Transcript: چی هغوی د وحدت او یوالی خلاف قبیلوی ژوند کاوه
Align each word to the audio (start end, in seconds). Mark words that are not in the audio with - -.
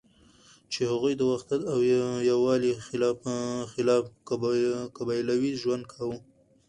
چی 0.71 0.81
هغوی 0.91 1.13
د 1.17 1.21
وحدت 1.31 1.61
او 1.71 1.79
یوالی 2.31 2.73
خلاف 4.27 4.27
قبیلوی 4.97 5.51
ژوند 5.61 5.83
کاوه 5.91 6.17